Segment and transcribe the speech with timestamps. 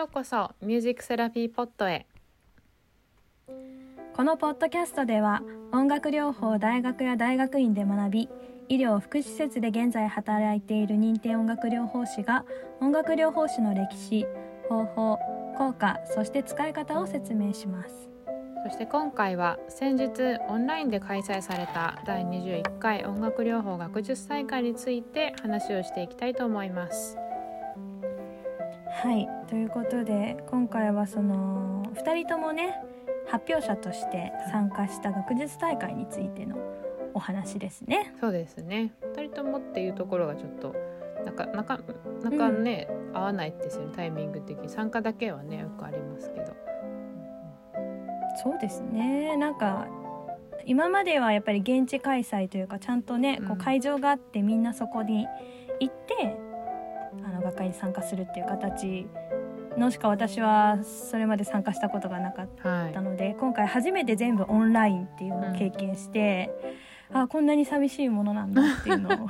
[0.00, 2.06] ようこそミュージックセラピーポットへ
[4.16, 5.42] このポッドキャストでは
[5.72, 8.28] 音楽療法を大学や大学院で学び
[8.70, 12.46] 医療福祉施設で現在働いている認定音楽療法士が
[12.80, 14.24] 音楽療法士の歴史
[14.70, 15.18] 方法
[15.58, 18.08] 効果そして使い方を説明します
[18.64, 27.19] そして今回は先日オンラインで開催された第21回音楽療法学術大会について話をしていきたいと思います。
[28.92, 29.28] はい。
[29.48, 32.74] ということで今回はその2人ともね
[33.28, 36.56] 発表者として参加した学術大会についての
[37.14, 38.14] お話ですね。
[38.20, 38.92] そうですね。
[39.14, 40.74] 2人ともっていうところがちょっと
[41.24, 41.80] なかなか
[42.22, 46.52] なかね、合わないですよねタイミング的に参加だけはねよくありますけど。
[48.42, 49.36] そうですね。
[49.36, 49.86] なんか
[50.66, 55.26] 今まではやっぱり現地開催というかちゃんとね、こう会場があってみんなそこに
[55.80, 56.36] 行って
[57.50, 59.06] 学会に参加するっていう形
[59.76, 66.50] のしか私はそれまで参加したことがなかったので、はい、今回初めて全部オンラインっていうのを経験して、
[67.10, 69.28] うん、あこんなに寂しいものなんだっていうのを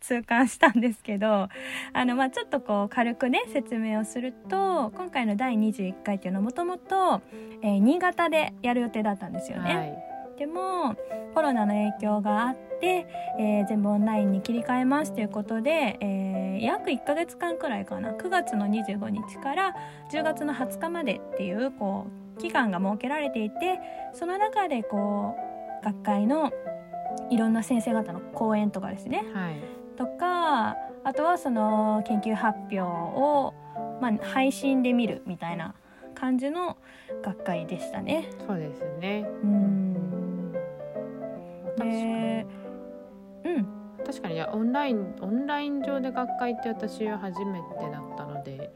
[0.00, 1.48] 痛感したんですけど
[1.92, 7.22] あの、まあ、ちょっとこう軽くね説明をすると今回の第21回っていうのはもともと
[7.62, 9.74] 新潟でやる予定だったんですよね。
[9.74, 10.94] はい、でも
[11.34, 18.12] コロナの影響があって、えー、全部オンラインに切り替えますということで、えー、約1ヶ月間くらいかな。
[18.12, 19.74] 9月の25日から
[20.10, 23.78] 10月の20日までっていうこう期間が設けられていて
[24.12, 25.36] その中でこ
[25.82, 26.52] う学会の
[27.30, 29.56] いろんな先生方の講演とかですね、はい、
[29.96, 33.54] とかあとはその研究発表を、
[34.00, 35.74] まあ、配信で見るみたいな
[36.14, 36.76] 感じの
[37.22, 38.30] 学会でしたね。
[38.46, 39.26] そうですね。
[39.42, 40.52] うん。
[41.78, 42.46] で
[43.46, 43.66] うん。
[44.04, 48.70] 確かにオンラインオンライン上で学会って私は初めてだったので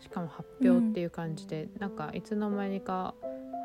[0.00, 3.14] しかも発表っていう感じで、うん、なんかいつの間にか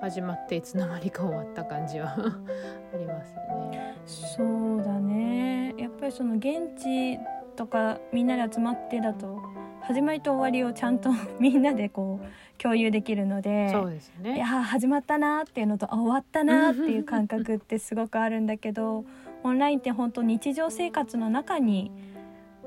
[0.02, 2.10] 始まっていつの間にか終わった感じは
[2.94, 3.96] ありますね。
[4.06, 5.74] そうだね。
[5.78, 7.20] やっぱりその現地
[7.56, 9.42] とかみんなで集まってだと
[9.82, 11.10] 始まりと終わりをちゃんと
[11.40, 19.06] みんなでこう共有できるのでそうです、ね、いや始まったなっていうのと終わったなっていう感覚ってすごくあるんだけど
[19.48, 21.92] オンラインって本当日常生活の中に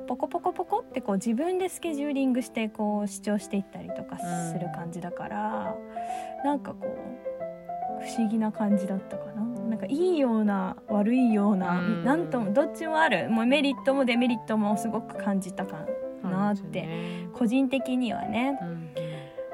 [0.08, 5.76] ポコポコポコってこう自分でスケジューリングしてこう視聴していったりとかする感じだから、
[6.38, 9.40] うん、なんかこう不思議な感じだったかな。
[9.70, 15.86] なんかいいような悪いような、うん、なんともどっちもあるもうメリットもデメリットもすごく感じたか
[16.24, 18.90] なって、ね、個人的にはね、うん、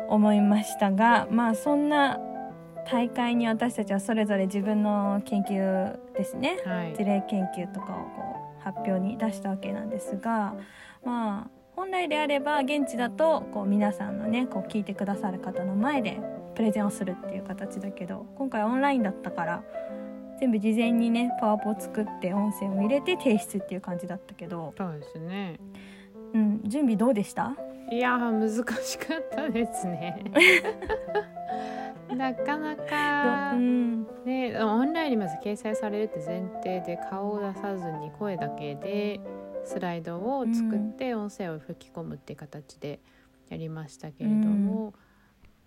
[0.08, 2.18] 思いましたがまあそんな
[2.90, 10.54] 大会に私たちはそれぞれ自分の研究ですね、はい、事例研究とかをこう発表に出したわけなんですが
[11.04, 16.18] まあ本来であれば現地だとこう皆さんのねこう聞いてくださる方の前で
[16.54, 19.62] プレゼンをするっていう形だけど今回オンラインだったから
[20.40, 25.58] 全部事前にねパワポを作って音声を入れて提出っていう感じだったけどそうですね。
[26.34, 27.56] うん準備どうでした？
[27.90, 28.62] いや難し
[28.98, 30.24] かったですね
[32.14, 39.20] なかなか、うん、ねオンラインにまず掲載されるって前提で顔を出さずに声だけで
[39.64, 43.00] スライドを作って音声を吹き込むっていう形で
[43.48, 44.94] やりましたけれども、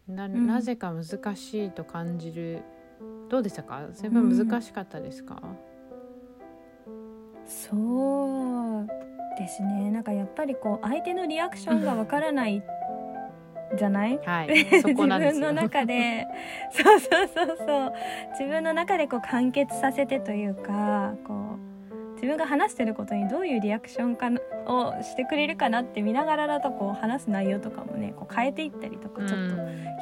[0.08, 2.62] うん、ななぜか難しいと感じる。
[3.30, 3.88] どうでしたか？
[3.94, 5.42] 先輩難しかったですか、
[6.86, 8.88] うん、そう
[9.38, 9.90] ですね。
[9.90, 12.62] なんかやっぱりこう相手のリアクションがわからない
[13.78, 16.28] じゃない、はい、自分の中で。
[16.72, 17.94] そうそうそうそう。
[18.32, 24.30] 自分の中でこう完結させてというかこう自分が話してることにどういうリアクションか
[24.66, 29.50] をしてくれるかなって見ながらだとこう話す内容とかもねこう変えていったりとかちょっ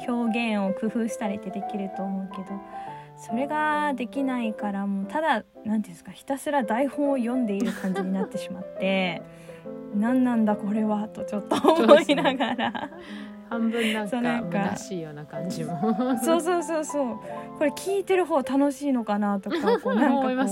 [0.06, 2.58] と表現を工夫したりってできると思うけど。
[3.18, 9.22] それができないからもうただ何て言うんですかひたすら台本を読んでいる感じになってしまって
[9.94, 12.90] 何なんだこれはとちょっと思いながら。
[13.48, 16.18] 半分なんか虚しいような感じも。
[16.22, 17.18] そうそうそうそう。
[17.58, 20.48] これ聞いてる方楽しいのかなとかこう なんか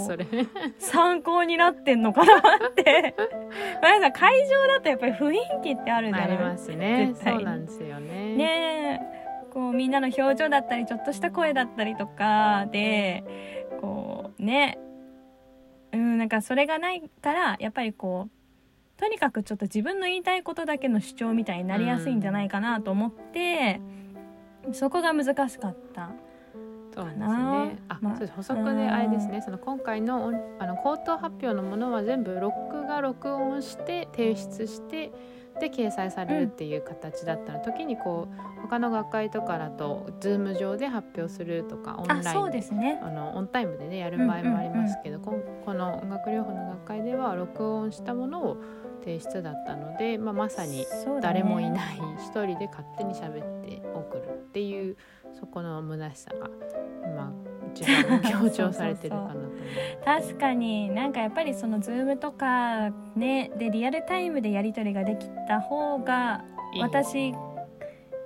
[0.79, 2.33] 参考になってんのかな
[2.69, 3.15] って。
[3.83, 6.27] まあ会場だとやっぱり雰囲気ってあるじゃない。
[6.29, 7.13] ありますね。
[7.15, 8.37] そうなんですよね。
[8.37, 9.03] ね
[9.53, 13.25] こうみんなの表情だったりちょっとした声だったりとかで
[13.81, 14.79] こうね。
[15.93, 18.36] うんなんかそれがないからやっぱりこう
[18.97, 23.81] とにかくちょっと自分の言いたいことだけの主張みたいになりやすいんじゃないかなと思って、
[24.67, 26.13] うん、そこが難しかった。
[26.95, 27.27] そうですね。
[27.89, 29.43] あ、まあ、補足であれですね。
[29.43, 35.13] その今回のあの口頭発表のものは全部録画録音して提出して
[35.61, 48.57] で掲載されるっていう形だったら、時にこう他の学会とかだと Zoom 上で発表するとかオンラインでそうですねあのオンタイムでねやる場合もありますけど、こんこの音楽療法の学会では録音したものを
[49.07, 50.85] 提出だったので、まあ、まさに
[51.23, 54.97] 誰もいない一人で勝手に喋って送るっていう
[55.39, 56.51] そこの虚しさが
[57.05, 57.33] 今
[57.73, 59.51] 一番強調されてるかなと思う。
[60.05, 60.91] 確かに。
[60.91, 66.45] なんかやっぱりその Zoom とかねでリアルタイムでやり取りができた方が
[66.81, 67.33] 私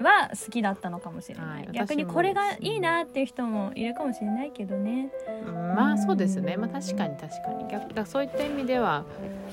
[0.03, 5.11] は好きだったのかもしれない、はい逆にこれがいいなっていう人もいるかもしれないけどね。
[5.75, 7.69] まあそうですね、まあ、確かに確かに。
[7.69, 9.05] 逆だそういった意味では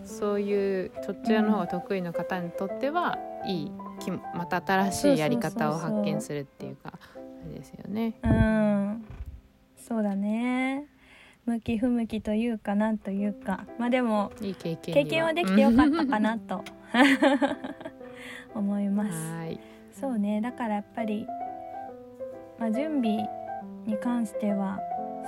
[0.03, 6.99] そういうそちらの方が得意の方にとってはいいきまた新しいやり方を発見するっていうかあ
[7.47, 8.15] れですよね。
[8.23, 9.05] うん。
[9.77, 10.85] そうだね。
[11.45, 13.65] 向き不向きというかなんというか。
[13.77, 16.35] まあでもいい経験経験はできてよかったかな。
[16.35, 16.63] なと。
[18.55, 19.33] 思います。
[19.33, 20.41] はいそうね。
[20.41, 21.25] だからやっぱり、
[22.59, 23.27] まあ、準備
[23.85, 24.79] に関しては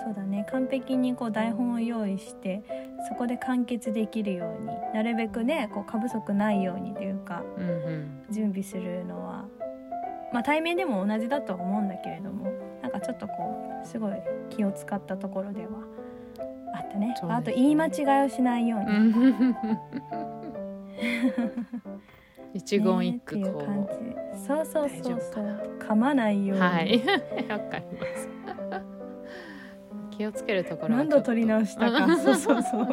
[0.04, 0.45] そうだね。
[0.51, 2.63] 完璧にこう台本を用意して
[3.07, 8.24] そこで完結できるようになるべくねこう過不足ないようにというかうんうん。
[8.31, 9.45] 準備するのは、
[10.31, 12.51] まあ、対面でも同じだとは思うんだけれども
[12.81, 14.13] なんかちょっとこうすごい
[14.50, 15.69] 気を使ったところでは
[16.75, 17.07] あったね。
[17.07, 17.15] ね。
[17.30, 19.56] あと言い間違いをしないように、う ん
[22.54, 23.90] 一言一句こ感う。
[24.36, 24.48] じ。
[24.48, 25.78] そうそうそうそう。
[25.80, 27.01] 噛まないように、はい、
[27.50, 28.30] わかります。
[30.18, 32.07] 気をつけるところは何度撮り直したか。
[32.18, 32.88] そうそうそう。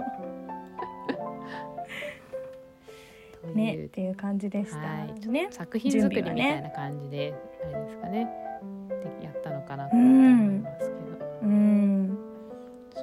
[3.55, 5.29] ねっていう感じでした、はい。
[5.29, 5.49] ね。
[5.51, 8.29] 作品作りみたいな感じで、あれですかね。
[9.21, 12.19] でやったのかなと思いますけど、うん。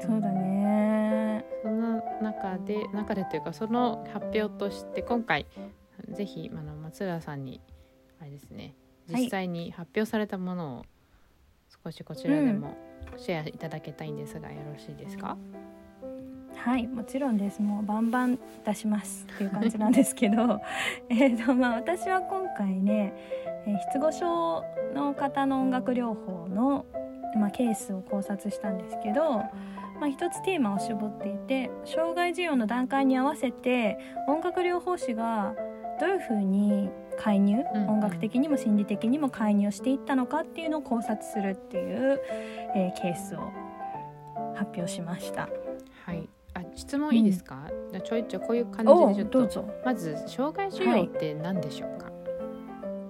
[0.02, 1.46] そうだね。
[1.62, 5.46] その中で中でというかその発表として今回
[6.14, 7.62] ぜひあの松浦さんに
[8.22, 8.76] あれですね
[9.12, 9.24] はい。
[9.24, 10.86] 実際に発表されたものを
[11.84, 12.78] 少しこちらでも
[13.18, 15.38] シェアいただけたいんですが、よろしいですか？
[16.56, 17.62] はいもちろんです。
[17.62, 19.26] もうバンバン出します。
[19.34, 20.62] っていう感じなんですけど。
[21.10, 23.14] えっとまあ私は今回ね、
[23.66, 24.64] えー失語症
[24.94, 26.86] の方の音楽療法の、
[27.38, 29.48] まあ、ケースを考察したんですけど、ま
[30.04, 35.56] あ、一つテーマを絞っていて障害授与の段階に合わせて音楽療法士が
[36.04, 42.20] どういうふうに介入、うんうん音楽的にも心理的にも介入していったのかっていうのを考察するっていう、
[42.76, 43.52] えーケースを
[44.56, 45.48] 発表しました。
[46.06, 46.28] はい。
[46.56, 47.58] あ質問いいですか？
[47.92, 52.12] じゃあちょいちょいこういう感じおでちょっとまず障害授与って何でしょうか？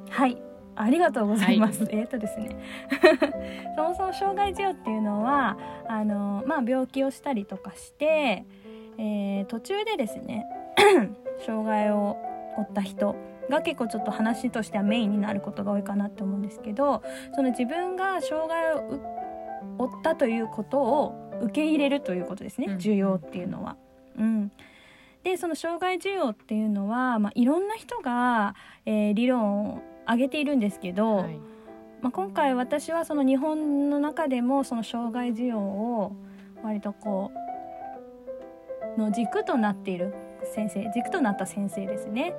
[0.10, 0.38] はい、
[0.75, 1.84] ありがとうございます。
[1.84, 2.50] はえっとですね、
[3.75, 5.57] そもそも障害授与っていうのは
[5.88, 8.45] あのまあ病気をしたりとかして、
[8.98, 10.45] えー途中でですね、
[11.45, 12.16] 障害を
[12.56, 13.16] 負った人
[13.50, 17.04] が結構ちょっと話としてはメインになることが多いかなと思うんですけど、
[17.36, 19.02] その自分が障害をう
[19.78, 22.68] 負ったということを受け入れるということですね。
[22.70, 23.78] うん授与っていうのは。
[24.18, 24.52] うん。
[25.24, 28.56] でその障害授与っていうのは、まあ、いろんな人が、
[28.86, 31.40] えー理論を挙げているんですけど、はい。
[32.02, 36.12] まあ、今回私はその日本の中でもその障害授与を
[36.62, 37.32] 割とこ
[38.98, 40.14] うの軸となっている
[40.45, 42.35] 先生軸となった先生ですね。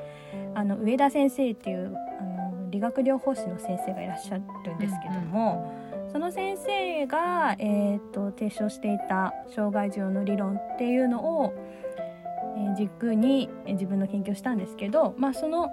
[0.54, 4.42] あの上田先生っていうあの理学療法士の先生がいらっしゃる
[4.74, 5.72] んですけども、
[6.12, 11.54] その先生が、えー、と提唱していた障害授与の理論っていうのを、
[12.56, 15.70] えー軸にえー自分の研究をしたんですけど、まあ、その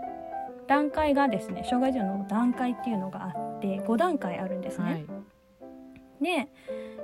[0.68, 4.84] 段階がですね障害授与の段階っていうのがあって5段階あるんですね。
[4.84, 5.06] はい。
[6.24, 6.48] で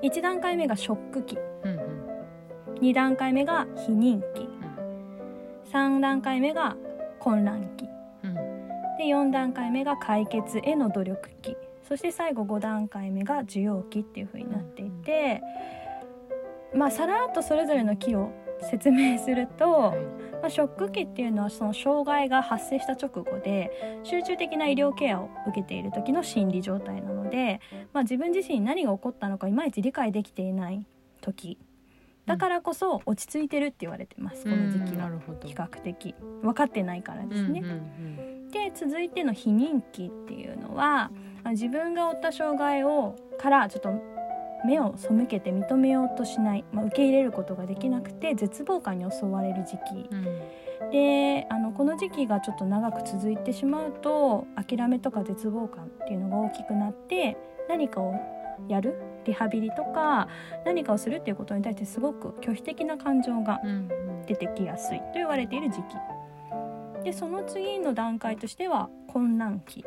[0.01, 1.37] 1段階目がショック期。
[1.63, 2.79] うんうん。
[2.79, 4.41] 2段階目が非認期。
[4.41, 4.46] うん
[5.77, 6.75] 3段階目が
[7.19, 7.85] 混乱期。
[8.23, 8.33] うん。
[8.97, 11.55] で4段階目が解決への努力期。
[11.87, 15.41] そして最後5段階目が受容期っていう風になっていて、
[16.75, 18.31] まあさらっとそれぞれの期を
[18.69, 19.99] 説明すると、はい。
[20.39, 27.59] まあ、ショック期っていうのはその障害が発生した直後で集中的な医療ケアを受けている時の心理状態なので、
[27.91, 30.85] まあ、自分自身に何が起こったのかいまいち理解できていない
[31.21, 31.57] 時
[32.27, 35.07] だからこそ落ち着いてるって言われてます、この時期は。
[35.09, 35.47] るほど。
[35.47, 36.13] 比較的。
[36.41, 37.63] 分かってないからですね。
[38.51, 41.11] で続いての非認期っていうのは
[41.43, 43.89] あ自分が負った障害をからちょっと
[44.65, 50.09] 目を背けて認めようとしない、まあ、受け入れることができなくて絶望感に襲われる時期。
[50.11, 50.91] うん。
[50.91, 58.13] であのこの時期がちょっと長く続いてしまうと諦めとか絶望感っていうのが大きくなって何かを
[58.67, 58.95] やる？
[59.25, 60.29] リハビリとか
[60.65, 63.59] 何かをするっていうことに対してすごく拒否的な感情が
[64.25, 65.83] 出てきやすいと言われている時期。
[67.03, 69.85] でその次の段階としては混乱期。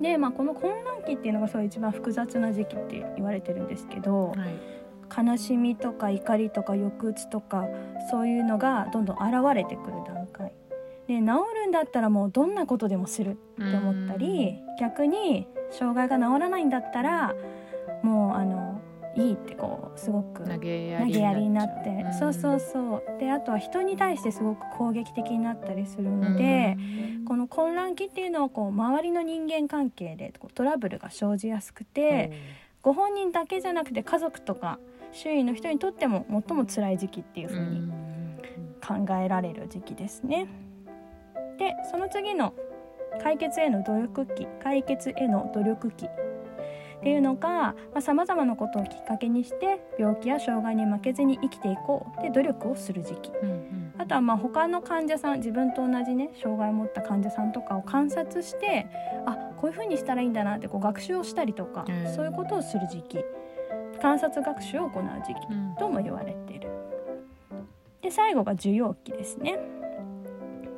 [0.00, 4.38] で、まあ、この混乱期っていうのがそう一番複雑な時期って言われてるんですけど、はい。
[5.14, 7.66] 悲しみとか怒りとか抑うつとか
[8.10, 10.21] そういうのがどんどん現れてくる段階
[11.08, 17.34] で治るんだったらもうどんなことでもするって思ったり逆に障害が治らないんだったら
[18.02, 18.80] もうあの
[19.14, 23.20] いいってこうすごく投げや投りになって、うそうそうそう。
[23.20, 26.78] であとは人に対してすごく攻撃的になったりするので、
[27.26, 32.32] この混乱期っていうのはこう周りの人間関係でこうトラブルが生じやすくて、
[32.80, 34.78] ご本人だけじゃなくて家族とか
[35.12, 37.92] 周囲の人にとっても最も辛い時期っていううふうに
[38.80, 40.46] 考えられる時期ですね。
[41.58, 42.54] でその次の
[43.22, 52.22] 解決への努力期解決への努力期っていうのがさまざ、まなことをきっかけにして病気や障害に負けずに生きていこう。
[52.22, 53.32] で努力をする時期。
[53.42, 53.94] うんうん。
[53.98, 58.86] あとはまあ他の患者さん自分と同じね障害を持った患者さんとかを観察して
[59.26, 62.14] あこういうふうにしたらいいんだなってこう学習をしたりとか、うん。
[62.14, 63.24] そういうことをする時期。
[64.00, 65.74] 観察学習を行う時期うん。
[65.76, 66.68] とも言われている。
[68.00, 69.58] で最後が受容期ですね。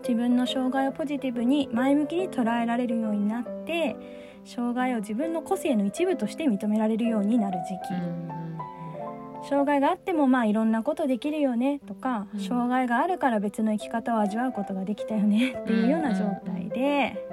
[0.06, 3.96] 自分の障害をポジティブに前向きに捉えられるようになって
[4.44, 7.94] 障害を自分の個性の一部として認められるようになる時期。
[7.94, 8.44] うん
[9.46, 17.28] 障害があってもまあいろんなことできるよねとか、うん障害があるから別の生き方を味わうことができたよねっていうような状態で、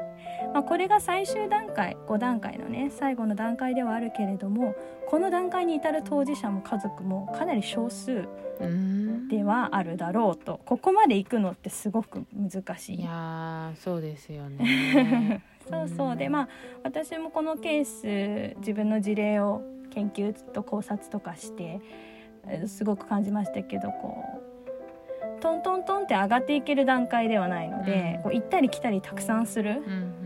[0.53, 4.75] まあ、これが最終段階5段階のね最後の段階ではあるけれども
[5.08, 8.27] この段階に至る当事者も家族もかなり少数
[8.60, 9.27] うん。
[9.27, 13.01] ではあるだろうとここまで行くのってすごく難しい。
[13.01, 15.41] いやーそうですよね。
[15.70, 16.15] そうそう。
[16.17, 16.50] でまあ
[16.84, 21.79] 私もこのケース自分の事例を研究と考察とかして
[22.46, 24.24] えーすごく感じましたけどこ
[25.38, 28.24] うトントントンって上がっていける段階ではないので、うん。
[28.24, 30.21] こう行ったり来たりたくさんする、うん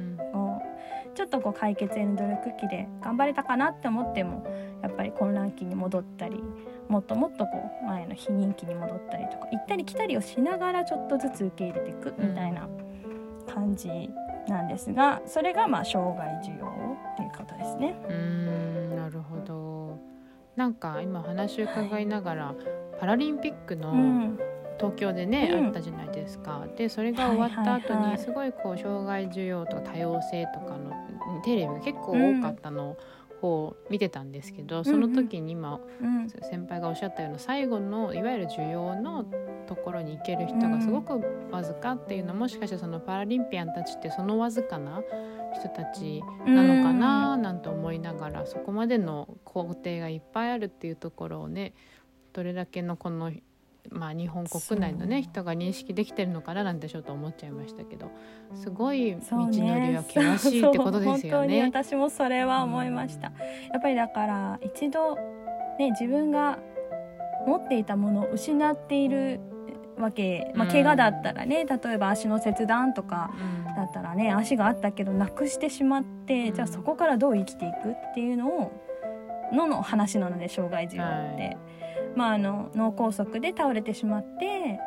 [1.15, 4.45] ちょっとこう解決への努力期で頑張れたかなって思っても
[4.83, 6.43] やっぱり混乱期に戻ったり
[6.89, 12.67] もっともっとこう前の非人気に戻ったりとか行ったり来たりをしながらちょっとずつ受け入れていくみたいな
[13.47, 14.09] 感じ
[14.47, 16.65] なんですがそれがまあ障害需要
[17.13, 17.95] っていうことですね。
[18.07, 18.21] うんう
[18.61, 19.99] んなるほど。
[20.55, 22.55] なんか今話を伺いながら、
[22.99, 24.39] パラリンピックのうん。
[24.77, 25.65] 東京でね、うん。
[25.67, 26.65] あったじゃないですか。
[26.75, 30.94] でそれが終わった後に、すごいこう障害需要とか多様性とかの
[31.45, 32.97] テレビが結構多かったの
[33.41, 36.29] を見てたんですけど、その時に今うん。
[36.29, 39.25] 先輩がおっしゃったような最後のいわゆる需要の
[39.67, 41.21] ところに行ける人がすごく
[41.51, 45.01] わずかっていうのは、もしかしてそのパラリンピアンたちってそのわずかな
[45.53, 51.73] 人たちなのかななんて思いながら、そこまでの工程がいっぱいあるっていうところをね
[52.33, 53.31] どれだけのこの、
[53.91, 58.11] まあ、日本国内のね人が認識できてるのかななんてちょっと思っちゃいましたけど。
[58.53, 61.31] すごい道のりは険しいってことですよそう。
[61.31, 61.63] 本当にね。
[61.63, 63.27] 私もそれは思いました。
[63.71, 65.15] やっぱりだから一度
[65.77, 66.59] ね自分が
[67.47, 69.39] 持っていたものを失っている
[69.97, 70.71] わけ、まあ、うん。
[70.71, 73.31] 怪我だったらね、例えば足の切断とか
[73.67, 73.75] うん。
[73.75, 76.53] だったらね足があったけどなくしてしまって、うん。
[76.53, 78.71] じゃあそこからどう生きていくっていうのを
[79.53, 81.57] のの話なので障害児用って、はい
[82.15, 84.79] まああの脳梗塞で倒れてしまって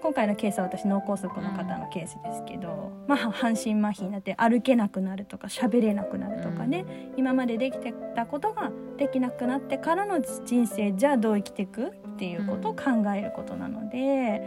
[0.00, 6.84] 今回のケースは私脳梗塞の方のケースですけど、まあ半身麻痺になって歩けなくなるとか喋れなくなるとかね、
[7.16, 12.84] 今までできてたことができなくなってからの人生じゃあどう生きていくっていうことを考
[13.14, 14.40] えることなので、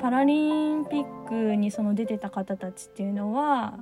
[0.00, 3.78] パラリンピックにその出てた方たちっていうのは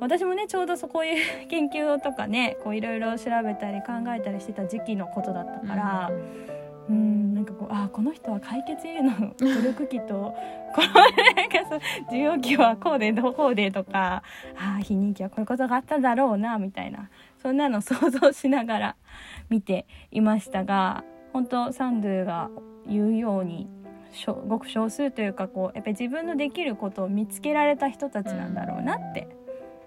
[0.00, 6.10] 私もねちょうどそこういう研究とかねいろいろ調べたり考えたりしてた時期のことだったから。
[6.12, 6.59] うん
[6.90, 10.34] なんかこうあこの人は解決への 努力期と
[10.74, 10.88] この
[11.34, 11.80] なんかそう
[12.10, 14.22] 需要期はこうでどうでとか
[14.56, 17.08] あ非人気はこういうことがあっただろうなみたいな。
[17.42, 18.96] そんなの想像しながら
[19.48, 22.50] 見ていましたが本当サンドゥが
[22.86, 23.68] 言うように
[24.10, 29.28] 少ごく少数というかこうやっぱり自分のできることを見つけられた人たちなんだろうなって。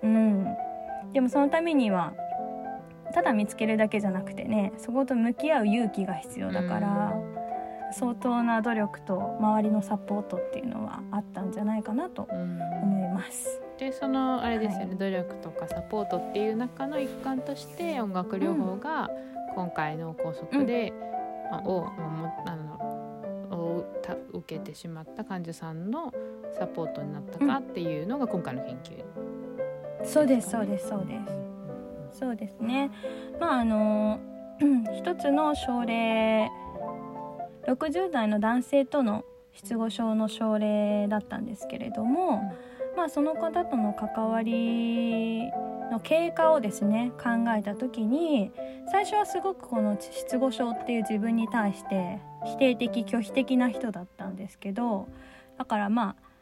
[0.01, 0.55] うん、
[1.13, 2.13] でもそのためには
[3.13, 7.13] ただ見つけるだけじゃなくてねそこと向き合う勇気が必要だから、
[7.91, 12.60] 相当な努力と周りのサポートっていうのはあったんじゃないかなとうん。
[12.84, 13.62] 思います。
[13.77, 14.98] でそのあれですよね、はい。
[14.98, 19.10] 努力とかサポートっていう中の一環として音楽療法が
[19.55, 20.91] 今回の拘束で、
[21.51, 23.86] まあをまあの
[24.34, 26.12] 受けてしまった患者さんの
[26.58, 29.03] サポートになったかっていうのが今回の研究、
[30.03, 31.52] そうですそうですそうです。
[32.13, 32.91] そうですね。
[33.39, 34.20] まああの
[34.62, 36.50] うん 一つの症例
[37.67, 42.41] 60代の男性との失語症の症例だったんですけれども、
[42.98, 45.51] まあ、その方との関わり
[45.91, 48.51] の経過をですね考えた時に
[48.91, 55.08] 最初はすごくこの失語症っていう自分に対して否定的拒否的な人だったんですけど
[55.58, 56.34] だからまあ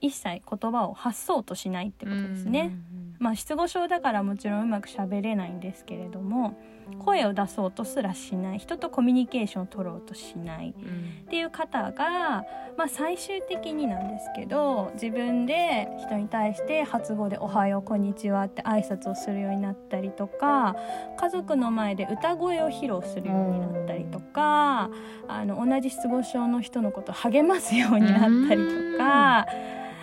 [0.00, 2.72] 一切言葉を発そうとしないってことですね。
[3.20, 6.58] まあ、失語症だからもちろんうまく喋れないんですけれども
[7.04, 12.44] 声を出そうとすらしない人とコミュニケーションを取ろうとしないっていう方が、
[12.78, 20.74] まあ、最終的になんですけど自分で人に対して発語で「おはようこんにちは」って挨拶をするようになったりとか
[21.18, 24.90] 家族の前で歌声を披露するようになったりとか
[25.28, 29.46] あの同じ失語症の人のことを励ますようになったりとか。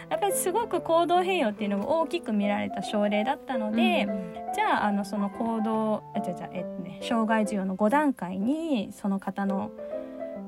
[0.09, 9.71] やっぱりすごく行動変容っていうのが大きく見られた症例だったので、うん、じゃああのその行動あじゃじゃえっとね障害児用の5段階にその方の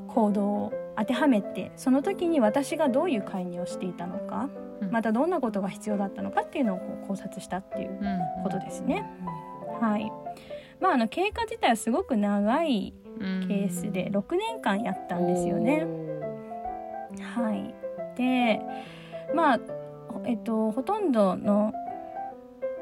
[0.08, 4.50] 行動を当てはめてその時に私がどういう介入をしていたのか、
[4.82, 8.00] うん、またどんなことが必要だったのかっていうのをこう考察したっていう
[8.44, 9.06] ことですね。
[9.82, 10.12] はい。
[10.80, 15.86] まあ、あの経過自体はすごく長いケースで6年間やったんですよね。
[17.36, 17.74] はい、
[18.16, 18.62] で
[19.36, 19.60] まあ
[20.26, 21.74] えっとほとんどの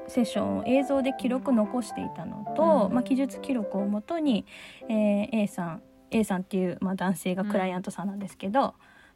[0.07, 4.45] セッションを映像で記録残していたのと、うん、まあ、記述記録をもとに、
[4.89, 8.73] えー、A さん A さんっていう、まあ、男性がクライアントさんなんですけど、うん、ま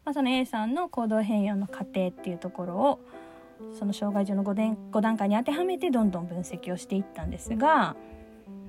[0.08, 3.00] あ、その A さんの行動変容の過程っていうところを
[3.78, 7.96] その障害上の 5, 5段階に当てはめてどんどん分析をしていったんですが、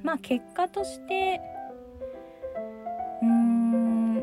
[0.03, 1.41] まあ、結果として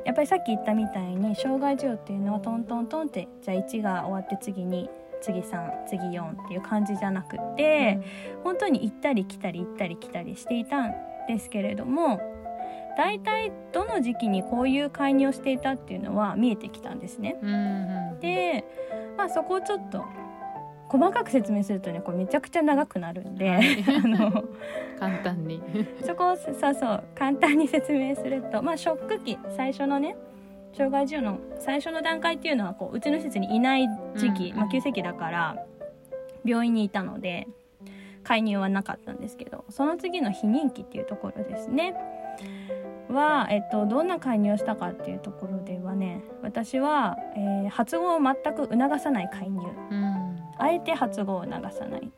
[0.05, 4.89] やっぱりさっき言ったみたいに障害児っていうのはトントントンってじゃあ1が終わって次に
[5.21, 7.99] 次3次4っていう感じじゃなくて、
[8.37, 10.93] うん、本当に行ったり来たり行ったり来たりしていたん
[11.27, 12.19] ですけれども
[12.97, 17.39] 大体どの時期にこういう介入をしていたっていうのは見えてきたんですね。
[17.41, 18.65] うんうん、で、
[19.17, 20.03] まあ、そこをちょっと
[20.89, 24.43] 細かく説明するとねこれめちゃくちゃ長くなるんで、はい、あの
[24.99, 25.61] 簡単に。
[26.05, 30.17] そこをそうそう簡単に説明するとまあショック期最初のね
[30.73, 35.55] 障害児の最初の段階っていうのはこううちの施設にいない時期、うん、まあ、急性期だから
[36.43, 37.47] 病院にいたので
[38.23, 41.95] 介入はなかったんですけどその次の避妊期っていうところですね。
[43.09, 50.18] は、えっと、どんな介入をしたかっていうところではね私は、えー、発語を全く促さない介入、うん
[50.59, 52.11] あえて発語を流さない。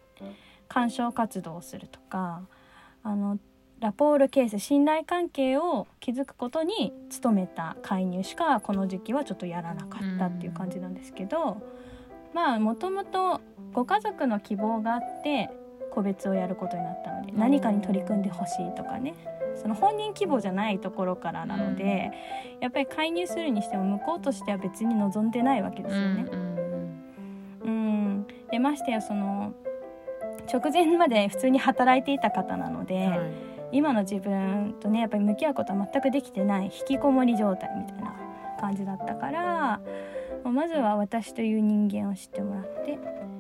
[0.68, 2.44] 干渉活動をするとか
[3.04, 3.40] あの
[3.82, 11.62] ラポールケース信頼関係を築くことに努めた介入しかこの時期はちょっとやらなかったっていう感じなんですけど、
[12.34, 13.42] まあもともと
[13.74, 15.50] ご家族の希望があって
[15.92, 19.14] 個別をやることになったので何かに取り組んでほしいとかね。
[19.62, 22.12] その本人希望じゃないところからなので、
[22.62, 26.26] やっぱり介入するにしても向こうとしては別に望んでないわけですよね。
[28.62, 29.54] でましてやその
[30.52, 33.20] 直前まで普通に働いていた方なので、はい、
[33.72, 38.16] 今の自分とねやっぱり向き合うことは全くできてない引きこもり状態みたいな
[38.60, 39.82] 感じだったから
[40.44, 43.00] まずは私という人間を知ってもらって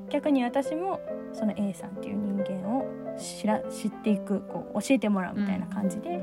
[0.10, 0.99] 逆に私も
[1.34, 2.86] その A さんっていう人間を
[3.17, 6.19] 知ら知っていくこう教えてもらうみたいな感じで、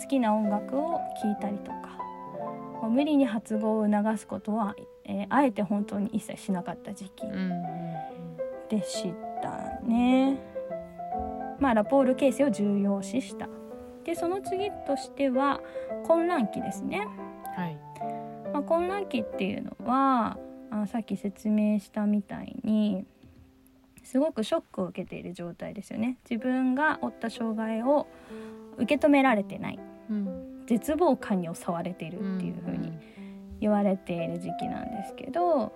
[0.00, 1.98] 好きな音楽を聴いたりとか
[2.88, 4.74] 無理に発語を促すことは
[5.10, 7.26] えー、あえて本当に一切しなかった時期
[8.68, 10.38] でしたね。
[11.58, 13.48] まあラポール形成を重要視した。
[14.04, 15.60] でその次としては
[16.06, 17.06] 混乱期ですね。
[17.56, 17.76] はい
[18.52, 20.38] まあ、混乱期っていうのは
[20.70, 23.04] あさっき説明したみたいに
[24.04, 26.18] すごくショックを受けている状態ですよね。
[26.28, 28.06] 自分が負った障害を
[28.76, 32.92] 受け止められてない、うん、絶望感に襲われているっていう風に
[33.60, 35.72] 言われている時期なんですけど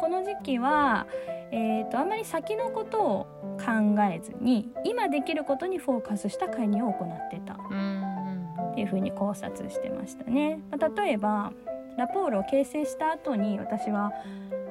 [0.00, 1.06] この時期は、
[1.50, 3.26] えーと、あまり先のことを
[3.58, 10.60] 考えずに今できることにフォーカスした介入を行ってたっていうふうに考察してましたね。
[10.70, 11.52] まあ、例えば
[11.96, 14.12] ラポールを形成した後に私は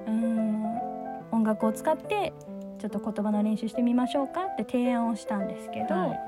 [0.08, 0.64] うん
[1.32, 2.32] 音楽を使って
[2.80, 6.27] ちょっと言葉の練習してみましょうかって提案をしたんですけど、はい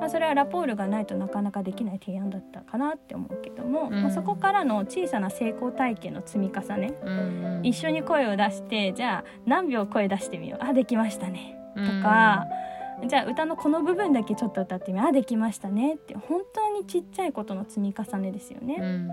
[0.00, 12.46] まあ、それはラポールがないとなかなかできない提案だったかなって思うけども、うん、まあ、そこからの小さな成功体験の積み重ね、うん、一緒に声を出してじゃあ何秒声出してみようあできましたねとか、
[13.02, 19.08] うん、じゃあ歌のこの部分だけちょっと歌ってみようあできましたねって本当にちっちゃいことの積み重ねですよね。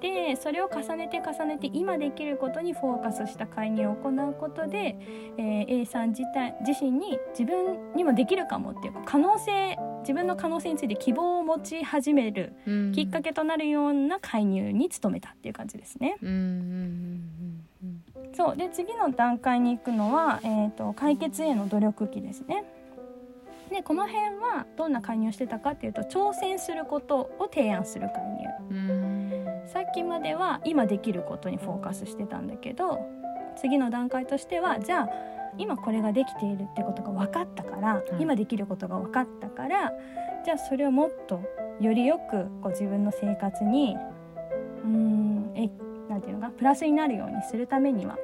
[0.00, 4.96] でそれを重ねて重ねて今できることにフォーカスした介入を行うことで、
[5.38, 16.16] えー、A さん自体自身に自分にもできるかもっていう可能性自分の可能性について希望を持ち始めるうんきっかけとなるような介入に努めたっていう感じですね。
[18.32, 22.64] そうで次の段階に行くのは、えー、と解決への努力期ですね。
[23.68, 28.22] でこの辺はどんな介入をしてたかっていうと挑戦することを提案する介
[28.70, 29.66] 入。
[29.66, 33.00] さっきまでは今できることにフォーカスしてたんだけど
[33.56, 38.20] 次の段階としてはじゃあ今これができているってことが分かったから、うん。
[38.20, 39.92] 今できることが分かったから
[40.44, 41.40] じゃあそれをもっと
[41.80, 43.96] よりよくこう自分の生活に
[44.84, 45.70] うーんえ
[46.10, 48.16] なんていうのかプラスになるようにするためには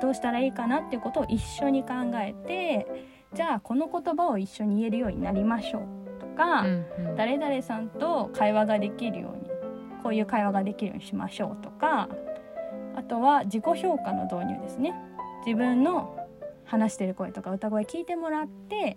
[0.00, 2.86] どうしたらいいかなっていうことを一緒に考えて
[3.34, 7.16] じゃあこの言葉を一緒に言えるようになりましょうとか、うんうん。
[7.16, 9.50] 誰々さんと会話ができるように
[10.02, 12.08] こういう会話ができるようにしましょうとか
[12.96, 14.94] あとは自己評価の導入ですね。
[15.46, 16.16] 自分の
[16.68, 18.96] 話してる声とか歌声聞いてもらって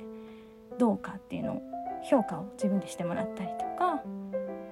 [0.77, 1.61] どうかっていうのを
[2.03, 4.03] 評価を自分でしてもらったりとか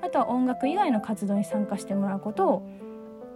[0.02, 2.70] あとは音楽以外の活動に参加してもらうことを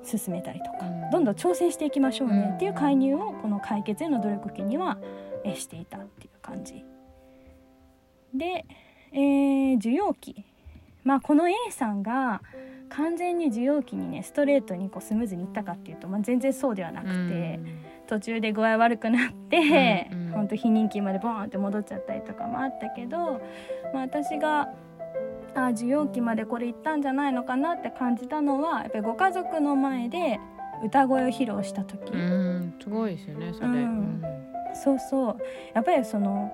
[0.03, 1.09] 進めたりとか、うん。
[1.11, 2.33] どんどん挑戦していきましょううん。
[2.33, 4.97] ねっていう介入をこの解決への努力期には
[5.43, 6.83] えしていたっていう感じ。
[8.33, 8.65] で、
[9.11, 10.43] えー受容期
[11.03, 12.41] まあこの A さんが
[12.89, 17.59] 完全に受容期にねストレートにこうスムーズにいったかっていうと、まあ、全然そうではなくて、
[18.13, 20.31] 途中で具合悪くなって、うんうん。
[20.33, 23.41] ほんと非人気までボーンって戻っちゃったりとかもあったけど、
[23.93, 24.69] まあ、私が
[25.55, 30.39] あ受容期までこれいったんじゃないのかなって感じたのはやっぱりご家族の前で
[30.83, 32.11] 歌声を披露した時、
[32.81, 34.21] すごいですよねそれ、うん。
[34.73, 35.37] そうそう。
[35.73, 36.51] やっぱりその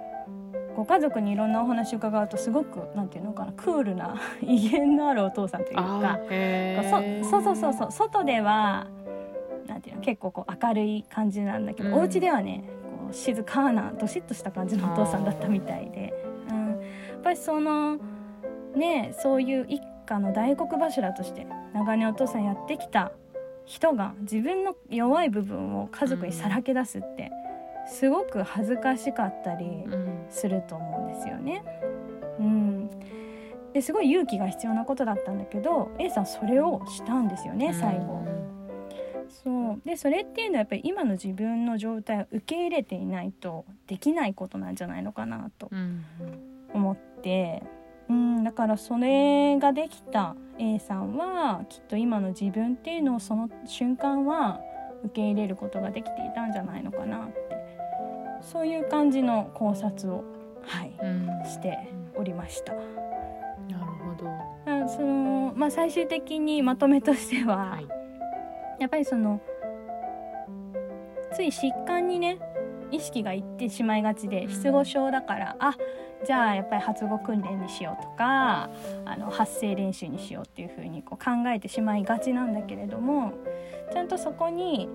[0.75, 6.19] ご家族にいろんなお話を伺うとすごくなんていうのかなクールな威厳のあるお父さんというあか
[7.29, 7.91] そうそうそうそう。
[7.91, 8.87] 外では
[9.69, 11.95] なんていうの結構こう明るい感じなんだけど、うん。
[11.95, 12.63] お家ではね
[12.99, 16.13] こう静かなどしっとした感じのお父さんだったみたいで、
[16.49, 16.75] うん、や
[17.17, 17.97] っぱりその
[18.75, 23.11] ねそういう一家の大黒柱として長年お父さんやってきた
[23.65, 27.31] 人が自分の弱い部分を家族にさらけ出すって
[27.87, 30.25] すごく恥ずかしかったりうん。
[30.29, 31.63] すると思うんですよね。
[32.39, 32.89] うん、
[33.73, 38.28] ですごい勇気が必要なことだったんだけど A さんそれをしたんですよね最後。
[39.85, 46.05] でそれっていうのはやっぱり今の自分の状態を受け入れていないとできないことなんじゃないのかなとうん。
[46.73, 47.63] 思って、
[48.09, 54.59] うん、だからそれができた A さんはきっと今の自分っていうのをその瞬間は
[55.05, 57.57] 受け入れることができていたんじゃないのかなって
[58.41, 60.23] そういう感じの考察を、
[60.63, 61.27] はい、うん。
[61.45, 61.77] して
[62.15, 62.73] おりました。
[62.73, 64.29] なるほど。
[64.65, 67.87] あそのまあ、最終的にまとめとしては、はい。
[68.79, 69.41] やっぱりその
[71.33, 72.39] つい疾患にね
[72.91, 74.49] 意識がいってしまいがちでうん。
[74.49, 75.75] 失語症だから、あ
[76.25, 78.69] じゃあやっぱり発語訓練にしようとか
[79.05, 83.33] あの発声練習にしようっていうふうにこう考えてしまいがちなんだけれども
[83.93, 84.89] ちゃんとそこに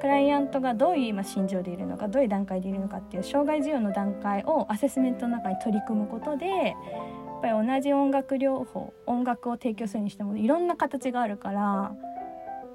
[0.00, 11.92] クライアントがどういう今心情でいるのかどういう段階でいるのかっていう障害授与の段階をアセスメントの中に取り組むことでやっぱり同じ音楽療法音楽を提供するにしてもいろんな形があるから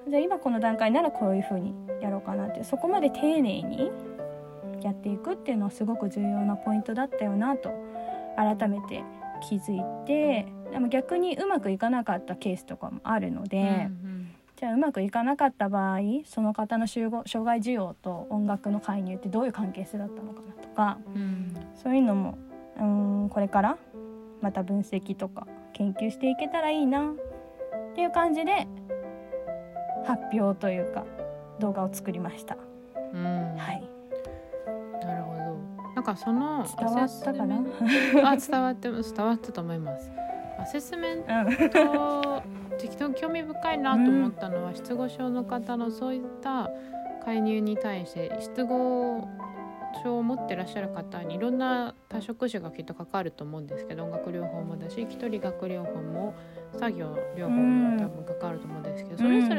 [0.07, 3.91] じゃあ今この段階ならこういうふうにやろうかなっていうそこまで丁寧に
[4.81, 7.71] やっていくっていうのはすごく重要なポイントだったよなと
[8.37, 9.03] 改めて
[9.47, 13.87] 気づいてでも逆にうまくいかなかったケースとかもあるので。
[14.03, 14.15] うん
[14.55, 17.25] じゃあうまくいかなかった場合その方の障害
[17.59, 22.37] 需要と音楽の介入ってどういう関係性だったのかなとかうんそういうのも
[22.77, 22.85] うー
[23.25, 23.77] んこれから
[24.41, 28.65] また分析とか研究していけたらいいなっていう感じで
[30.05, 31.05] 発表というか
[31.59, 32.57] 動画を作りました。
[33.13, 33.23] うん。
[33.57, 33.89] はい、
[35.05, 35.57] なるほど。
[35.95, 37.55] なんかその伝わったかな？
[38.31, 40.11] あ伝わって伝わったと思います。
[40.59, 41.69] アセスメンうん。
[41.69, 42.43] ト
[42.77, 46.69] 適当に興味深いなと思ったのは、失語症の方のそういった
[47.23, 49.27] 介入に対して失語
[50.03, 56.33] 症を持ってらっしゃる方にいろんな多職種がきっと関わると思うんですけど音楽療法もだし一人学療法も
[56.73, 58.14] 作業療法も多分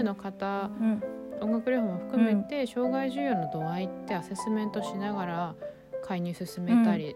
[0.02, 1.02] の方、うん。
[1.40, 5.54] 音楽療法も含めて、障害需要の度合いってアセスメントしながら
[6.02, 7.14] 介入進めたり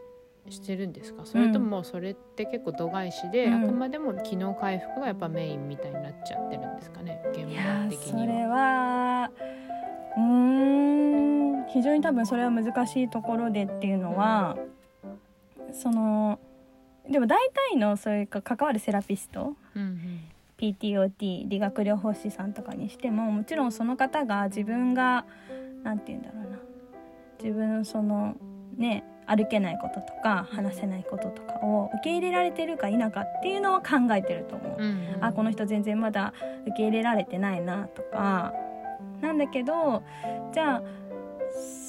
[0.49, 3.65] してるんですか、それともそれって結構度外視で、うん。
[3.65, 7.23] あくまでも機能回復がやっぱメインみたいになっちゃってるんですかね？
[7.33, 8.51] 現いや場ーそれ的には。
[8.51, 9.31] は
[10.17, 14.57] うーん非常に多分それは難しいところでっていうのは、
[15.73, 16.39] その
[17.09, 17.39] でも大
[17.71, 20.21] 体のそういうか関わるセラピストうん
[20.61, 25.25] PTOT 理学療法士さんとかにしてももちろんその方が自分が
[25.83, 26.59] 何て言うんだろうな。
[27.43, 28.37] 自分のその
[28.77, 34.77] ね歩けないこととか話せないこととかを受け入れられてるか否かっていうのは考えてると思う。
[34.79, 35.25] うんうん。
[35.25, 36.35] あこの人全然まだ
[36.67, 38.53] 受け入れられてないなとか。
[39.23, 40.03] なんだけど
[40.53, 40.83] じゃあ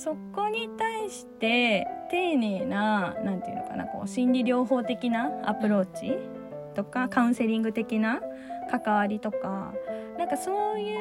[0.04, 6.18] そこに対して丁寧な何て言うのかなこう心理療法的なアプローチ
[6.76, 8.22] とかカウンセリング的な
[8.80, 9.74] 関わりとか
[10.18, 10.96] なんかそうい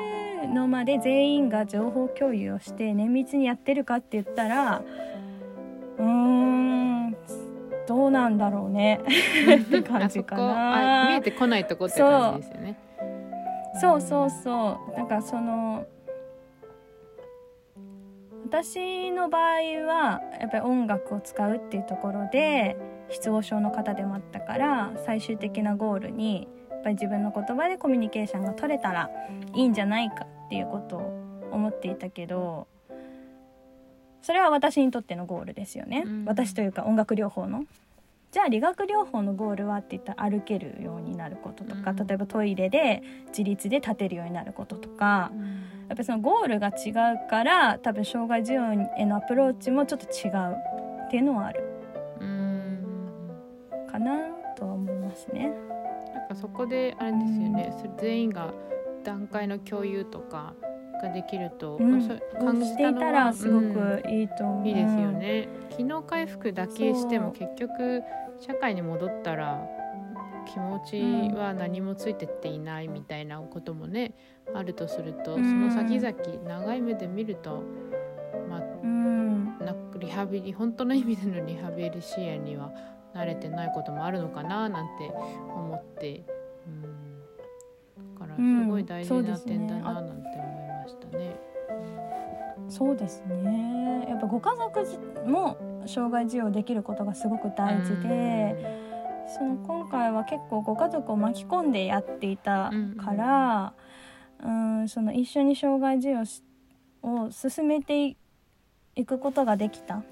[0.45, 4.83] うのまで全員が情報共有をして綿密にやってるかって言ったら
[5.99, 7.17] うーん
[7.87, 9.01] どうなんだろうね
[9.61, 11.07] って感じかな。
[11.07, 12.77] あ見えてこないとこって感じですよね。
[13.81, 15.87] そうそうそうなんかその
[18.45, 19.43] 私の場合
[19.87, 22.77] はやっぱり音楽を使うっていうところで
[23.09, 26.49] 失語症の方でもあったから最終的なゴールに
[26.83, 29.11] ぱり自分の言葉でコミュニケーションが取れたら
[29.55, 32.67] いいんじゃないかっていうことを思っていたけど
[34.23, 36.25] それは私にとってのゴールですよね、うん。
[36.27, 37.65] 私というか音楽療法の。
[38.31, 41.97] じゃあ理学療法のゴールはって言ったら歩けるようになることとか、うん。
[41.97, 45.33] 例えばトイレで自立で立てるようになることとか。
[45.89, 46.91] やっぱりそのゴールが違
[47.25, 50.55] うから多分障害児用へのアプローチもちょっと違う
[51.07, 51.65] っていうのはある。
[52.21, 52.81] うん。
[53.91, 54.17] かな
[54.55, 55.53] とは思いますね。
[56.31, 58.55] かそこであれですよね、それ全員が
[59.05, 60.55] 段階の共有とか
[61.03, 62.19] ができると、うん、そう
[62.65, 64.61] していたらすごくいいと思う。
[64.61, 65.49] うんいいですよね。
[65.71, 68.03] 機能回復だけしても結局
[68.39, 69.67] 社会に戻ったら
[70.47, 70.81] 気持
[71.31, 74.15] ちは何もついてっていないみたいなこともね、
[74.55, 75.45] あるとすると、うん。
[75.45, 76.15] その先々
[76.47, 77.63] 長い目で見ると
[78.49, 82.73] まあうん、なリハビリ本当の意味でのリハビリ支援には
[83.15, 86.25] 慣れてないこともあるのかななんて思って、
[86.67, 86.83] うん、
[88.15, 91.37] だからすごい大事な点だななんて思いましたね。
[92.69, 94.07] そうですね。
[94.09, 98.79] やっぱご家族も障害児用できることがすごく大事で、
[99.27, 102.71] その今回は結構ご家族を巻き込んでやっていた
[103.05, 103.75] から、
[104.45, 104.51] う
[104.83, 106.43] ん、その一緒に障害児用し
[107.03, 108.17] を進めて
[108.95, 110.05] いくことができたん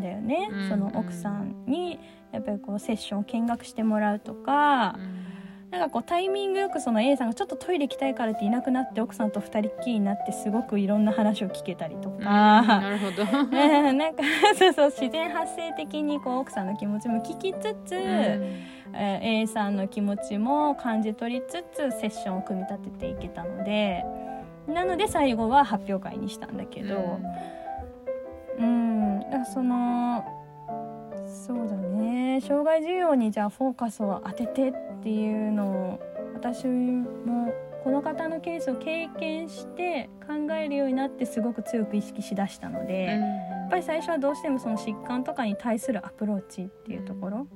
[0.00, 0.48] だよね。
[0.50, 1.98] うんその奥さんに
[2.32, 4.96] やっぱりこうセッションを見学してもらうとか。
[4.98, 5.24] うん
[5.70, 13.24] なんかこうタイミングよくその A さんがちょっとトイレ行きたいからっていなくなって奥さんと二人っきりになってすごくいろんな話を聞けたりとうんか、なるほど。
[13.26, 14.22] うんなんか
[14.56, 24.04] そうそう自然発生的にこう奥さんの気持ちも聞きつつ、えー A さんの気持ちも感じ取りつつセッションを組み立てていけたので
[24.68, 27.24] なので最後は発表会にしたんだけど、うん、
[28.58, 30.24] だからその
[31.26, 32.40] そうだね。
[32.40, 36.00] 障害需要にじゃあフォーカスを当ててっていうのを
[36.34, 47.46] 私もこの方のケースを経験して考えるようになってすごく強く意識しだしたので、やっぱり最初はどうしてもその疾患とかに対するアプローチっていうところ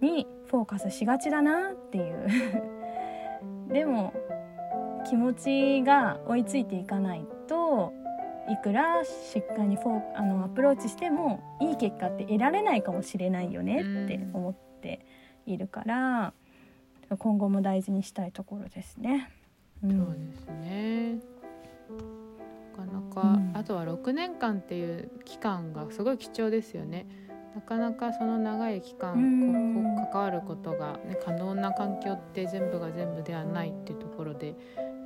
[0.00, 2.26] にフォーカスしがちだなっていう。
[3.72, 4.12] でも
[5.08, 7.92] 気持ちが追いついていかないと
[8.48, 9.02] いくら
[9.32, 15.04] 疾患にフォーあのアプローチしてもいい結果って得られないかもしれないよねって思って
[15.46, 16.34] いるから
[17.18, 19.30] 今後も大事にしたいところですね。
[19.82, 21.14] うんそうですね。
[22.76, 27.06] なかなか、うんあとは6年間っていう期間がすごい貴重ですよね。
[27.54, 34.54] なかなかその長い期間、うんここ関わることが、ね、可能な環境って全部が全部ではないっていうところで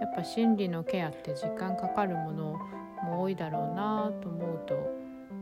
[0.01, 2.59] やっぱ心理のケアって時間かかるもの
[3.03, 4.75] も多いだろうなと思うと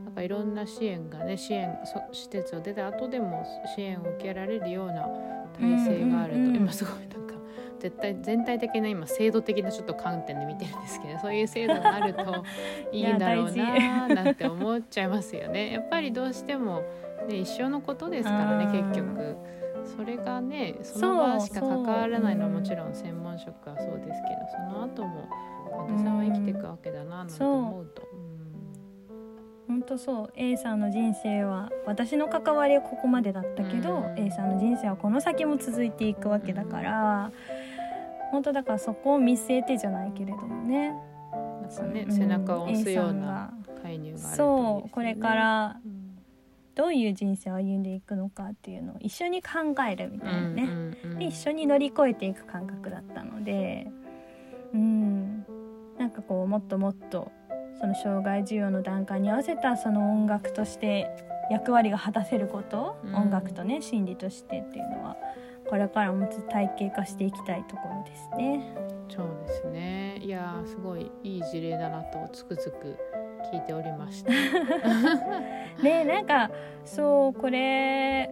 [0.04, 5.06] なんかいろんな支援がね支援そ施設を出た後でも支援を受けられるような
[5.58, 7.34] 体制があると、うんうんうん今すごいなんか
[7.78, 12.44] 絶対全体的な今制度的なちょっと観点で見てるんですけど そういう制度があると
[12.92, 15.72] いいんだろうななんて思っちゃいますよね。
[15.72, 16.82] やっぱりどうしても、
[17.28, 19.36] ね、一生のことですからねうん結局。
[19.86, 25.28] それがねその場しか関わらないのはもちろん専門職はそうですけどその後も
[25.86, 28.02] 患者さんは生きていくわけだななんて思うと。
[29.68, 30.32] 本当そう。
[30.36, 34.18] A さんの人生は私の関わりはここまでだったけど、うん。
[34.18, 37.32] A さんの人生はこの先も続いていくわけだから、
[38.30, 40.94] 本当だからそこを見据えてじゃないけれどもね。
[41.10, 41.16] うん
[41.62, 42.12] なんかね、うん。
[42.12, 44.36] 背中を押すような介入があるね。
[44.36, 45.95] そうこれからうん
[46.76, 49.48] どういう人生を歩んでいくのかっていうのを一緒に考
[49.90, 50.68] えるみたいなね、
[51.18, 53.88] で一緒に乗り越えていく感覚だったので
[54.72, 55.44] うん。
[55.98, 57.32] なんかこうもっともっと
[57.80, 61.08] その障害需要の段階に合わせたその音楽として
[61.50, 63.14] 役割が果たせること、うん。
[63.14, 65.16] 音楽とね心理としてっていうのは
[65.68, 68.74] これからも体系化していきたいところですね。
[69.08, 70.18] そうですね。
[70.18, 72.98] いやーすごいいい事例だなとつくづく
[73.52, 74.30] 聞いておりました。
[75.82, 76.50] ねなんか
[76.84, 78.30] そうこれ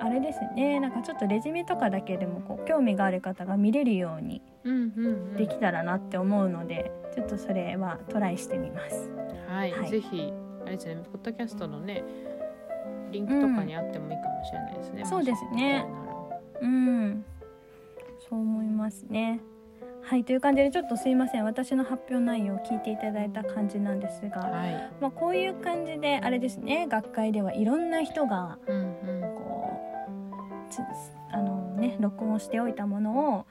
[0.00, 9.10] あれですねなんかちょっとレジュメとかだけでもこう興味がある方が見れるようにうんうんうんできたらなって思うので、ちょっとそれはトライしてみます。
[9.48, 10.32] はい、はいぜひ
[10.64, 12.02] あれですね、ポッドキャストのね、
[13.12, 15.04] リンクとかにあってもいいかもしれないですね。
[15.04, 15.86] そうですね
[16.60, 17.24] うん、
[18.28, 19.40] そう思いますね。
[20.08, 21.44] はいという感じでちょっとすいません。
[21.44, 26.86] 私の発表内容を聞いていただいた感じなんですが、はい、まあ、こういう感じであれですね。
[26.88, 29.80] 学会ではいろんな人がうんうん、こ
[30.70, 30.78] うつ
[31.32, 33.46] あのね録音しておいたものを、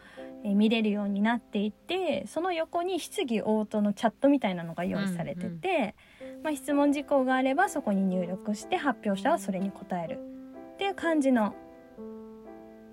[0.45, 5.95] えー見れるようになっていてその横に質疑応答のチャットみたいなのが用意されてて、
[6.43, 10.19] まあ、質問事項があればそこに入力して発表者はそれに答える
[10.75, 11.55] っていう感じの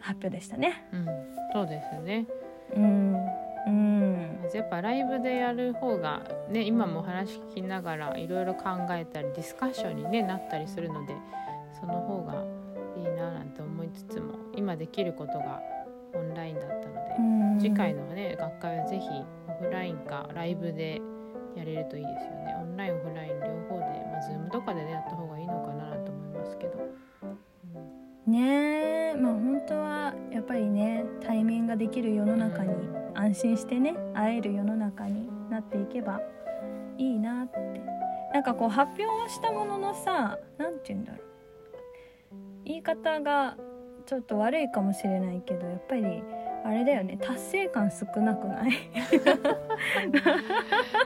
[0.00, 0.86] 発表でしたね。
[0.92, 1.06] うん、
[1.52, 2.26] そうですね。
[2.74, 4.48] うんうん。
[4.52, 11.14] やっぱライブでやる方がね、今もお話聞きながらいろいろ考えたりディスカッションに、ね、なったりするので、
[11.80, 12.44] その方が
[12.96, 15.60] いいななんて思いつつも、今できることが
[16.14, 17.16] オンラインだったので。
[17.18, 17.22] う
[17.56, 17.58] ん。
[17.60, 19.08] 次回のね学会はぜひ
[19.48, 21.00] オフラインかライブで
[21.54, 22.56] やれるといいですよね。
[22.60, 26.78] オンラインオフライン両方で、まあ、ズームとかでねやった方がいいのかなと思いますけど、
[28.26, 29.14] ねえ。
[29.14, 36.20] まあ本当はやっぱりね対面ができる世の中に安心してね会える世の中になっていけば
[36.98, 37.58] いいなって。
[38.32, 41.22] なんかこう発表したもののさ何て言うんだろう。
[42.64, 43.56] 言い方が
[44.06, 46.22] ちょっと悪いかもしれないけどやっぱり
[46.64, 47.18] あれだよね。
[47.20, 48.70] 達成感少なくない？
[49.12, 49.22] 言い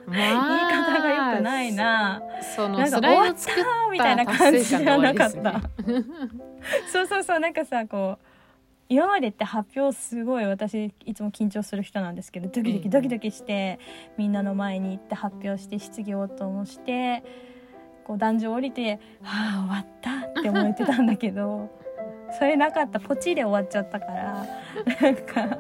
[0.06, 2.22] まあ方が良くないな。
[2.54, 5.60] そのなんか終わったみたいな感じじゃなかった？
[6.92, 8.26] そうそうそうなんかさこう
[8.88, 13.80] 今までって発表すごい私いつも緊張する人なんですけどドキドキドキドキして
[14.16, 17.24] みんなの前に行って発表して質疑応答もして
[18.04, 21.68] こう壇上降りて「はあ終わった」って思ってたんだけど
[22.38, 24.46] それなかったポチで終わっちゃったから
[25.02, 25.58] なんか。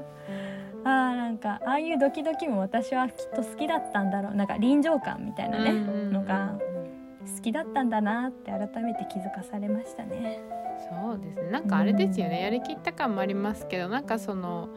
[0.84, 6.56] あーなんかああいうドキドキも私はきっと好きだったんだろうなんか臨場感みたいなね、のが
[7.26, 10.38] 好きだったんだなって改めて気づかされましたね。
[10.90, 11.50] そうですね。
[11.50, 14.68] なんかあれですよね、やりきった感もありますけどなんかその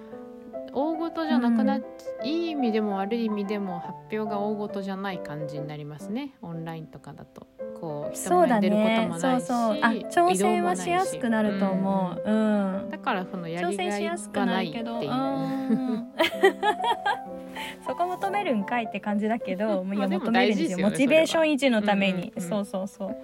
[0.74, 1.84] 大ごとじゃなくなっ、
[2.24, 6.34] いい意味でも悪い意味でも発表が大ごとじゃない感じになりますね。
[6.42, 7.48] オンラインとかだと。
[7.80, 9.88] こう人そうだ前に出ることねもないし、そうそうあ
[10.32, 12.30] 挑戦はしやすくなると思う。
[12.30, 14.86] うん、だからそのや挑りがい戦しやすくがなないっていう
[17.88, 23.16] そこ求めるんかいって感じだけど ま求めるんですよモチベーション維持のために、それはそうそうそう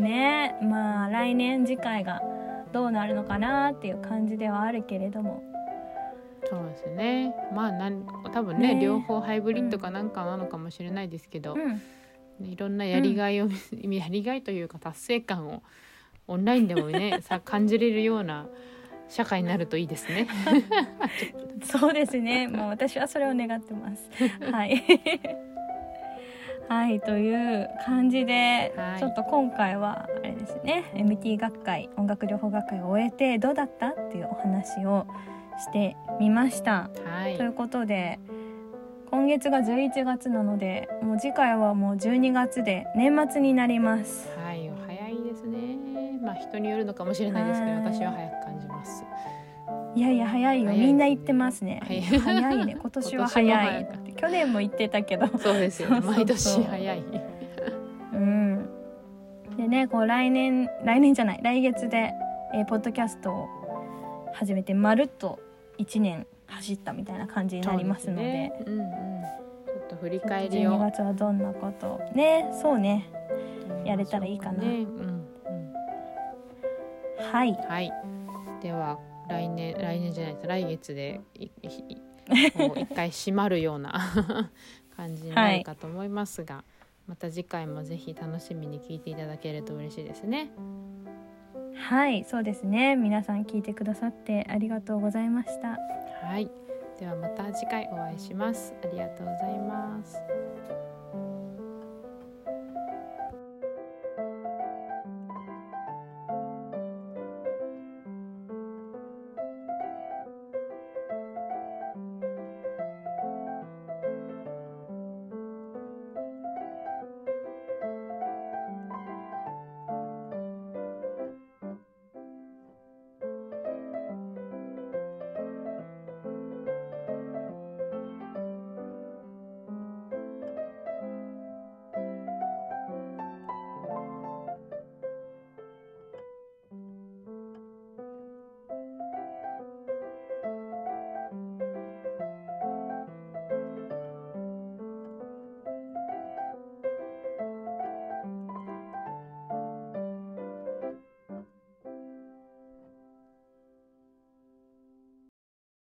[0.00, 2.22] ねまあ来年次回が
[2.72, 5.42] どうなるのかなっていう感じではあるけれども
[6.48, 11.80] そうですねまあなん多分ねね両方ハイブリッドかなんかなのかもしれないですけど、うん
[12.40, 15.62] ねいろんなやりがいを、 やりがいというか達成感を
[16.26, 18.48] オンラインでもね さ感じれるような
[19.08, 20.28] 社会になるといいですね。
[21.62, 22.46] そうですね。
[22.48, 24.08] もう私はそれを願ってます。
[24.50, 24.82] はい。
[26.70, 35.04] はいという感じで、はいちょっと今回はあれですね MT 学会音楽療法学会を終えてどうだったっていうお話を
[35.58, 36.88] してみました。
[37.04, 38.20] はいということで
[39.10, 44.28] 今月が11月なのでもう次回はもう12月で年末になります。
[44.38, 45.76] はい、早いですね。
[46.22, 49.04] まあ人によるのかもしれないですけど、はい私は早く感じます。
[49.96, 51.82] いやいや早いよみんな言ってますね。
[51.84, 53.88] 早いね 今年は早い
[54.20, 56.00] 去年も言ってたけどそうですよね。
[56.04, 57.02] 毎年早い。
[58.12, 58.68] うん、
[59.56, 62.12] でねこう来年来年じゃない来月で、
[62.52, 63.48] えーポッドキャストを
[64.34, 65.38] 始めてまるっと
[65.78, 68.88] 1年走ったみたいな感じになりますのでねうんうん。
[69.66, 73.08] ちょっと振り返り12を月はどんなことをねそうね
[73.84, 74.66] やれたらいいかなね。
[74.66, 75.26] うんうん。
[77.32, 77.92] はいはい。
[78.60, 81.20] では来年来年じゃないです来月で
[82.34, 83.92] い いこう一回閉まるような
[84.96, 86.64] 感じになるかと思いますが、
[87.06, 90.50] また次回もぜひ楽しみに聞いていただけると嬉しいですね。
[91.74, 95.78] はいそうですね皆さん聞いてくださってありがとうございました
[96.22, 96.50] はい。
[96.98, 98.74] ではまた次回お会いします。
[98.84, 100.20] ありがとうございます。